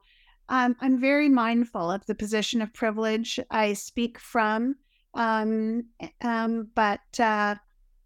[0.50, 4.76] um, I'm very mindful of the position of privilege I speak from,
[5.14, 5.84] um,
[6.22, 7.56] um, but uh,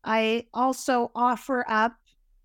[0.04, 1.96] I also offer up,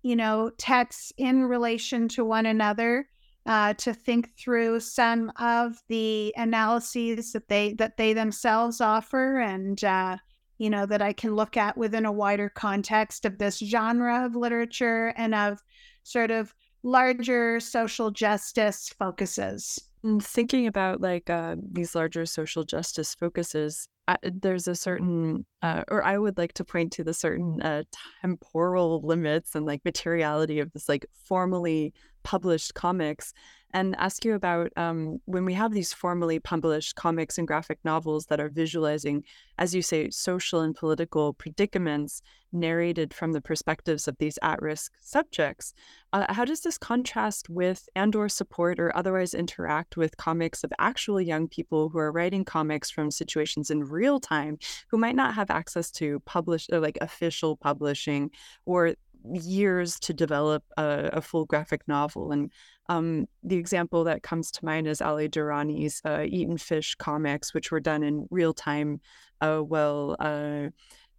[0.03, 3.07] you know, texts in relation to one another
[3.47, 9.83] uh, to think through some of the analyses that they that they themselves offer, and
[9.83, 10.17] uh,
[10.57, 14.35] you know that I can look at within a wider context of this genre of
[14.35, 15.63] literature and of
[16.03, 19.79] sort of larger social justice focuses.
[20.03, 25.83] And thinking about like uh, these larger social justice focuses, I, there's a certain, uh,
[25.87, 27.83] or I would like to point to the certain uh,
[28.21, 31.93] temporal limits and like materiality of this like formally
[32.23, 33.33] published comics
[33.73, 38.25] and ask you about um, when we have these formally published comics and graphic novels
[38.27, 39.23] that are visualizing,
[39.57, 42.21] as you say, social and political predicaments
[42.53, 45.73] narrated from the perspectives of these at-risk subjects.
[46.13, 51.19] Uh, how does this contrast with and/or support or otherwise interact with comics of actual
[51.19, 54.57] young people who are writing comics from situations in real time,
[54.89, 58.31] who might not have access to publish or like official publishing
[58.65, 58.95] or
[59.33, 62.31] years to develop a, a full graphic novel.
[62.31, 62.49] And
[62.89, 67.71] um, the example that comes to mind is Ali Dorani's uh, Eaten Fish comics, which
[67.71, 69.01] were done in real time,
[69.41, 70.69] uh, well, uh,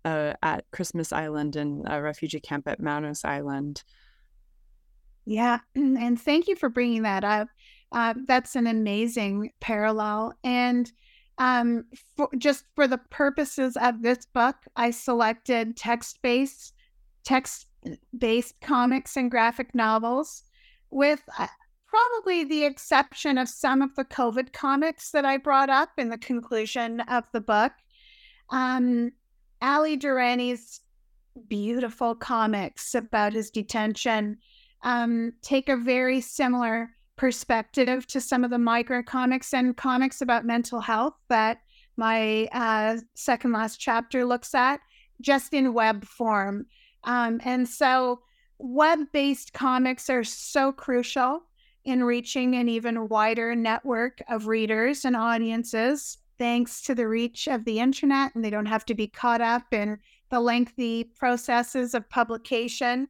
[0.05, 3.83] uh at Christmas Island and a refugee camp at Manus Island.
[5.25, 7.49] Yeah, and thank you for bringing that up.
[7.93, 10.35] Uh, that's an amazing parallel.
[10.45, 10.91] And
[11.39, 11.85] um,
[12.17, 16.75] for, just for the purposes of this book, I selected text based
[17.25, 17.67] text
[18.17, 20.45] based comics and graphic novels,
[20.91, 21.47] with uh,
[21.87, 26.19] probably the exception of some of the COVID comics that I brought up in the
[26.19, 27.73] conclusion of the book.
[28.51, 29.13] Um,
[29.61, 30.81] Ali Dorani's
[31.49, 34.39] beautiful comics about his detention
[34.83, 40.45] um, take a very similar perspective to some of the migrant comics and comics about
[40.45, 41.59] mental health that
[41.97, 44.81] my uh, second last chapter looks at,
[45.21, 46.67] just in web form.
[47.05, 48.21] Um, and so,
[48.59, 51.43] web based comics are so crucial
[51.85, 57.65] in reaching an even wider network of readers and audiences, thanks to the reach of
[57.65, 58.35] the internet.
[58.35, 59.99] And they don't have to be caught up in
[60.31, 63.09] the lengthy processes of publication.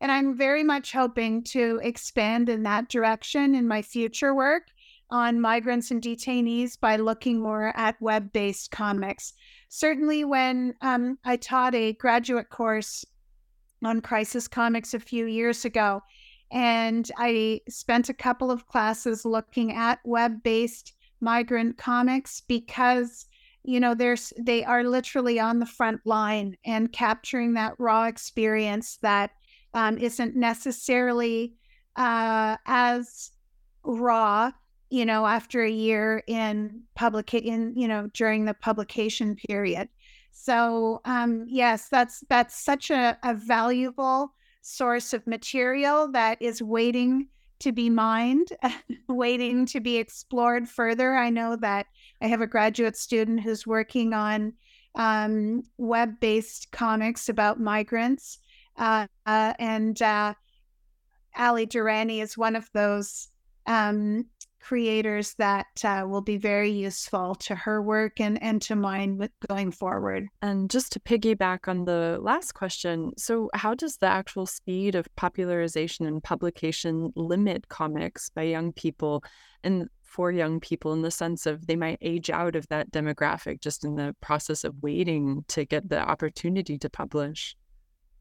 [0.00, 4.64] And I'm very much hoping to expand in that direction in my future work
[5.10, 9.34] on migrants and detainees by looking more at web based comics.
[9.68, 13.04] Certainly, when um, I taught a graduate course
[13.86, 16.02] on crisis comics a few years ago.
[16.52, 23.26] And I spent a couple of classes looking at web based migrant comics because
[23.64, 28.98] you know there's they are literally on the front line and capturing that raw experience
[29.02, 29.30] that
[29.74, 31.54] um, not necessarily
[31.96, 33.30] uh, as
[33.82, 34.52] raw
[34.90, 39.88] you know after a year in public in you know during the publication period
[40.38, 47.28] so um, yes, that's that's such a, a valuable source of material that is waiting
[47.60, 48.48] to be mined,
[49.08, 51.16] waiting to be explored further.
[51.16, 51.86] I know that
[52.20, 54.52] I have a graduate student who's working on
[54.94, 58.38] um, web based comics about migrants.
[58.76, 60.34] Uh, uh, and uh,
[61.36, 63.28] Ali Dorani is one of those
[63.66, 64.26] um,
[64.60, 69.30] creators that uh, will be very useful to her work and, and to mine with
[69.46, 70.26] going forward.
[70.42, 75.06] And just to piggyback on the last question, so how does the actual speed of
[75.16, 79.22] popularization and publication limit comics by young people
[79.62, 83.60] and for young people in the sense of they might age out of that demographic
[83.60, 87.56] just in the process of waiting to get the opportunity to publish?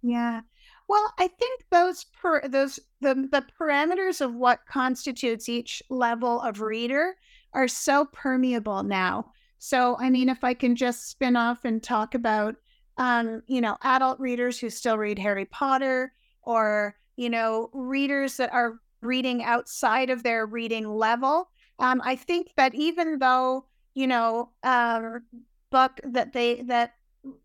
[0.02, 0.42] Yeah.
[0.88, 6.62] Well, I think those per those the the parameters of what constitutes each level of
[6.62, 7.16] reader
[7.54, 9.32] are so permeable now.
[9.58, 12.56] So, I mean, if I can just spin off and talk about,
[12.98, 16.14] um, you know, adult readers who still read Harry Potter,
[16.44, 22.52] or you know, readers that are reading outside of their reading level, um, I think
[22.58, 23.66] that even though
[23.96, 25.20] you know, uh,
[25.72, 26.94] book that they that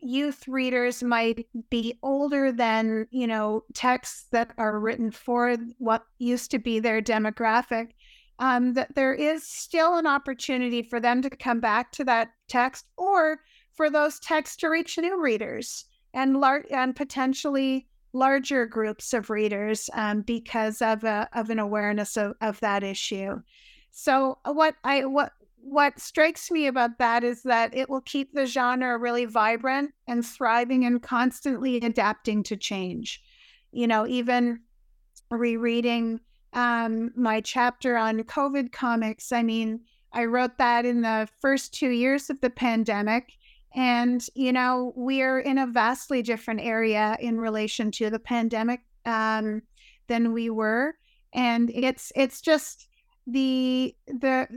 [0.01, 6.51] youth readers might be older than you know texts that are written for what used
[6.51, 7.89] to be their demographic
[8.41, 12.87] um, that there is still an opportunity for them to come back to that text
[12.97, 13.41] or
[13.73, 19.89] for those texts to reach new readers and lar- and potentially larger groups of readers
[19.93, 23.41] um, because of a, of an awareness of, of that issue.
[23.93, 25.33] So what i what
[25.63, 30.25] what strikes me about that is that it will keep the genre really vibrant and
[30.25, 33.23] thriving and constantly adapting to change.
[33.73, 34.61] You know, even
[35.31, 36.21] rereading
[36.53, 39.81] um, my chapter on COVID comics, I mean,
[40.13, 43.33] I wrote that in the first two years of the pandemic.
[43.75, 49.63] And, you know, we're in a vastly different area in relation to the pandemic um,
[50.09, 50.97] than we were.
[51.33, 52.89] And it's it's just
[53.29, 54.49] the the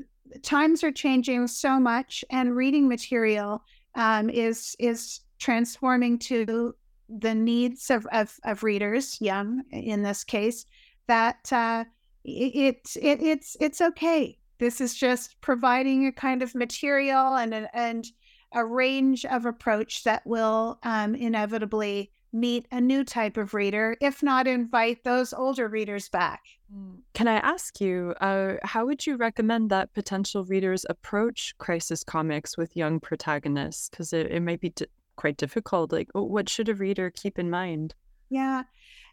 [0.41, 3.63] times are changing so much and reading material
[3.95, 6.73] um, is is transforming to
[7.09, 10.65] the needs of, of, of readers, young in this case,
[11.07, 11.83] that uh,
[12.23, 14.37] it, it it's it's okay.
[14.59, 18.05] This is just providing a kind of material and a, and
[18.53, 24.23] a range of approach that will um, inevitably meet a new type of reader, if
[24.23, 26.41] not invite those older readers back.
[26.75, 26.97] Mm.
[27.13, 32.57] Can I ask you, uh, how would you recommend that potential readers approach crisis comics
[32.57, 33.89] with young protagonists?
[33.89, 35.91] Because it, it might be d- quite difficult.
[35.91, 37.93] Like, what should a reader keep in mind?
[38.29, 38.63] Yeah,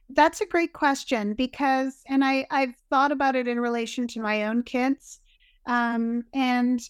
[0.09, 4.45] that's a great question because, and I, I've thought about it in relation to my
[4.45, 5.21] own kids.
[5.67, 6.81] Um, and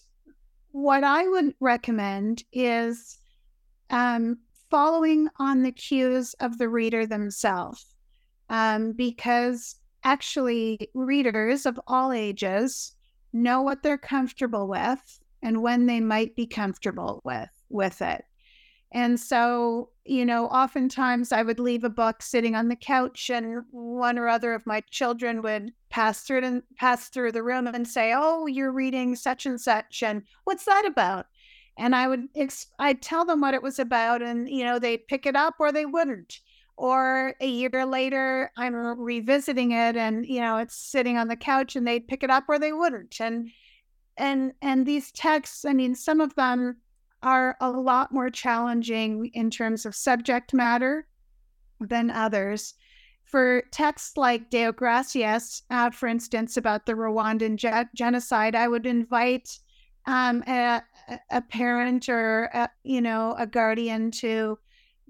[0.71, 3.17] what I would recommend is
[3.89, 4.37] um,
[4.71, 7.93] following on the cues of the reader themselves,
[8.49, 12.93] um, because actually, readers of all ages
[13.33, 18.25] know what they're comfortable with and when they might be comfortable with with it.
[18.93, 23.63] And so, you know, oftentimes I would leave a book sitting on the couch and
[23.71, 27.87] one or other of my children would pass through and pass through the room and
[27.87, 31.27] say, "Oh, you're reading such and such and what's that about?"
[31.77, 32.27] And I would
[32.79, 35.71] I'd tell them what it was about and you know, they'd pick it up or
[35.71, 36.39] they wouldn't.
[36.77, 41.75] Or a year later, I'm revisiting it and you know, it's sitting on the couch
[41.75, 43.19] and they'd pick it up or they wouldn't.
[43.19, 43.49] And
[44.17, 46.77] and and these texts, I mean, some of them
[47.23, 51.07] are a lot more challenging in terms of subject matter
[51.79, 52.73] than others.
[53.23, 59.57] For texts like Deogratias, uh, for instance, about the Rwandan ge- genocide, I would invite
[60.05, 60.81] um, a,
[61.29, 64.57] a, parent or a, you know a guardian to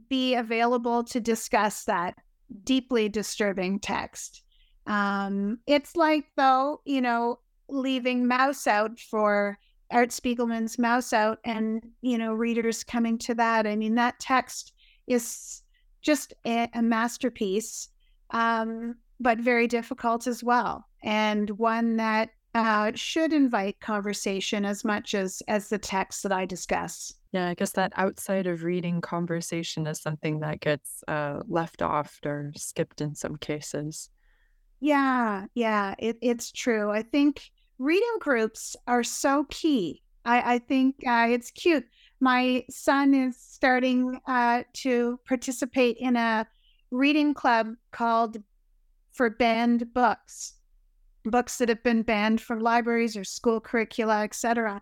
[0.10, 2.16] be available to discuss that
[2.64, 4.44] deeply disturbing text.
[4.88, 7.40] Um, it's like though you know
[7.70, 9.58] leaving Maus out for
[9.92, 13.68] Art Spiegelman's Maus Out and, you know, readers coming to that.
[13.68, 14.74] I mean, that text
[15.08, 15.62] is
[16.02, 17.90] just a, a masterpiece,
[18.32, 20.86] um, but very difficult as well.
[21.04, 26.46] And one that uh, should invite conversation as much as as the text that I
[26.46, 27.14] discuss.
[27.32, 32.20] Yeah, I guess that outside of reading conversation is something that gets uh, left off
[32.26, 34.10] or skipped in some cases.
[34.82, 36.92] Yeah, yeah, it, it's true.
[36.92, 40.02] I think reading groups are so key.
[40.26, 41.86] I, I think uh, it's cute.
[42.20, 46.48] My son is starting uh, to participate in a
[46.92, 48.38] reading club called
[49.14, 50.54] for banned books,
[51.26, 54.82] books that have been banned from libraries or school curricula, etc.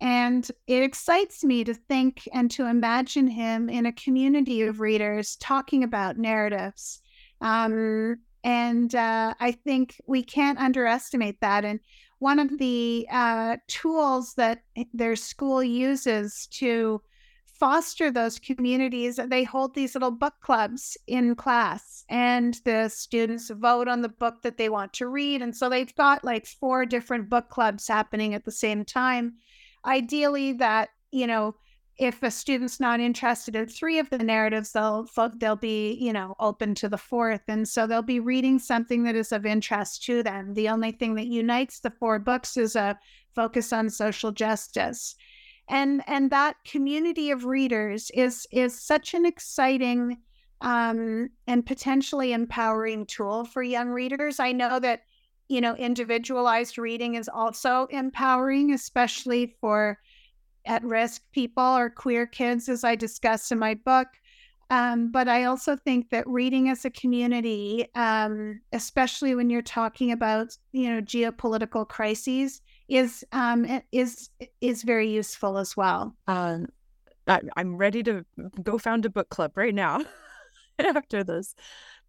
[0.00, 5.36] And it excites me to think and to imagine him in a community of readers
[5.36, 7.00] talking about narratives.
[7.40, 11.64] Um, and uh, I think we can't underestimate that.
[11.64, 11.80] And
[12.18, 14.62] one of the uh, tools that
[14.94, 17.02] their school uses to
[17.58, 23.88] foster those communities they hold these little book clubs in class and the students vote
[23.88, 25.42] on the book that they want to read.
[25.42, 29.34] And so they've got like four different book clubs happening at the same time.
[29.84, 31.54] Ideally that you know
[31.98, 36.34] if a student's not interested in three of the narratives, they'll they'll be you know
[36.38, 40.22] open to the fourth, and so they'll be reading something that is of interest to
[40.22, 40.54] them.
[40.54, 42.98] The only thing that unites the four books is a
[43.34, 45.14] focus on social justice,
[45.68, 50.18] and and that community of readers is is such an exciting
[50.60, 54.40] um, and potentially empowering tool for young readers.
[54.40, 55.02] I know that
[55.48, 59.98] you know individualized reading is also empowering, especially for
[60.66, 64.08] at risk people or queer kids, as I discuss in my book.
[64.68, 70.12] Um, but I also think that reading as a community, um, especially when you're talking
[70.12, 74.30] about you know geopolitical crises, is um, is
[74.60, 76.14] is very useful as well.
[76.26, 76.66] Um,
[77.26, 78.24] I, I'm ready to
[78.62, 80.00] go found a book club right now
[80.78, 81.54] after this.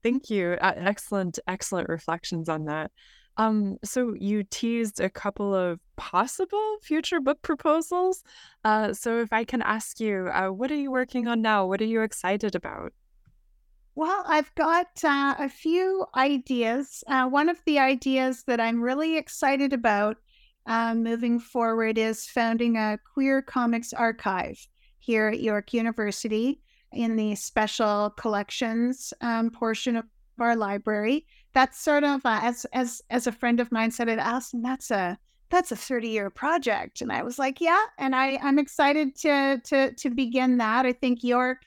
[0.03, 0.57] Thank you.
[0.61, 2.91] Uh, excellent, excellent reflections on that.
[3.37, 8.23] Um, so you teased a couple of possible future book proposals.
[8.63, 11.67] Uh, so if I can ask you, uh, what are you working on now?
[11.67, 12.93] What are you excited about?
[13.95, 17.03] Well, I've got uh, a few ideas.
[17.07, 20.17] Uh, one of the ideas that I'm really excited about
[20.67, 24.67] uh, moving forward is founding a queer comics archive
[24.99, 26.61] here at York University
[26.93, 30.05] in the special collections um, portion of
[30.39, 34.19] our library that's sort of uh, as as as a friend of mine said it
[34.19, 35.17] Alison that's a
[35.49, 37.01] that's a 30 year project.
[37.01, 37.83] And I was like, yeah.
[37.97, 40.85] And I, I'm excited to, to, to begin that.
[40.85, 41.59] I think York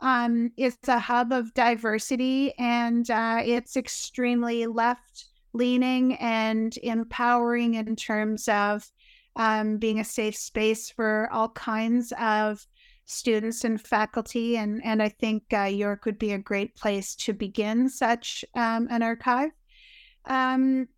[0.00, 5.26] um, is a hub of diversity and uh, it's extremely left
[5.56, 8.90] leaning and empowering in terms of
[9.36, 12.66] um, being a safe space for all kinds of
[13.04, 14.56] students and faculty.
[14.56, 18.88] And, and I think uh, York would be a great place to begin such um,
[18.90, 19.50] an archive.
[20.24, 20.88] Um,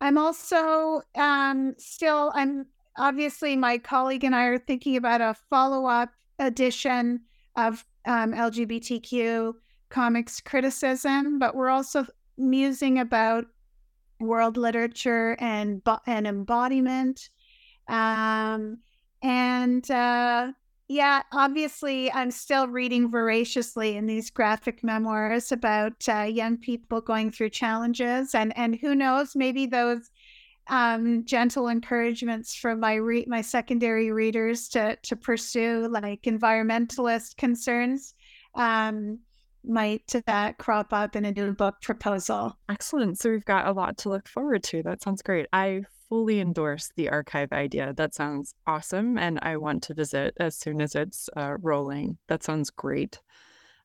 [0.00, 5.86] I'm also um, still, I'm obviously my colleague and I are thinking about a follow
[5.86, 7.20] up edition
[7.56, 9.52] of um, LGBTQ
[9.90, 12.06] comics criticism, but we're also
[12.38, 13.44] musing about
[14.20, 17.30] world literature and and embodiment.
[17.88, 18.78] Um,
[19.22, 20.52] and uh,
[20.88, 27.30] yeah, obviously, I'm still reading voraciously in these graphic memoirs about uh, young people going
[27.30, 30.10] through challenges, and and who knows, maybe those
[30.68, 38.14] um, gentle encouragements from my re- my secondary readers to to pursue like environmentalist concerns
[38.54, 39.18] um,
[39.64, 42.56] might uh, crop up in a new book proposal.
[42.68, 43.18] Excellent.
[43.18, 44.82] So we've got a lot to look forward to.
[44.82, 45.46] That sounds great.
[45.52, 47.92] I fully endorse the archive idea.
[47.96, 49.18] That sounds awesome.
[49.18, 52.18] And I want to visit as soon as it's uh, rolling.
[52.28, 53.20] That sounds great.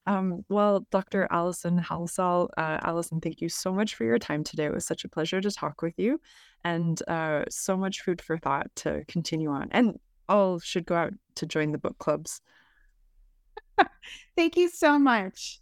[0.08, 1.28] Um, well, Dr.
[1.32, 4.66] Alison Halsall, uh, Alison, thank you so much for your time today.
[4.66, 6.22] It was such a pleasure to talk with you
[6.64, 9.68] and uh, so much food for thought to continue on.
[9.72, 10.00] And
[10.30, 12.42] all should go out to join the book clubs.
[14.36, 15.60] thank you so much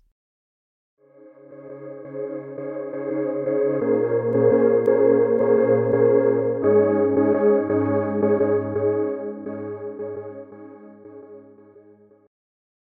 [1.62, 2.03] thank you